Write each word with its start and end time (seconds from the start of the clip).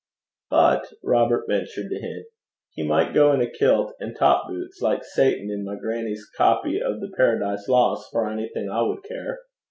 'But,' 0.49 0.91
Robert 1.03 1.45
ventured 1.47 1.91
to 1.91 1.99
hint, 2.01 2.25
'he 2.71 2.81
might 2.81 3.13
go 3.13 3.33
in 3.33 3.39
a 3.39 3.47
kilt 3.47 3.93
and 3.99 4.15
top 4.17 4.47
boots, 4.47 4.79
like 4.81 5.03
Satan 5.03 5.51
in 5.51 5.63
my 5.63 5.75
grannie's 5.75 6.27
copy 6.35 6.81
o' 6.81 6.99
the 6.99 7.11
Paradise 7.15 7.67
Lost, 7.69 8.09
for 8.11 8.25
onything 8.27 8.67
I 8.67 8.81
would 8.81 9.03
care.' 9.03 9.37